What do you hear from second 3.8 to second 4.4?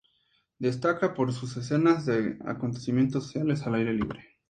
libre.